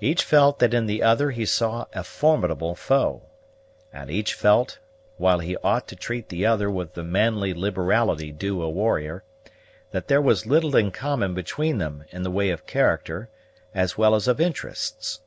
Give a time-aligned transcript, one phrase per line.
[0.00, 3.22] Each felt that in the other he saw a formidable foe;
[3.92, 4.80] and each felt,
[5.16, 9.22] while he ought to treat the other with the manly liberality due to a warrior,
[9.92, 13.30] that there was little in common between them in the way of character
[13.72, 15.20] as well as of interests.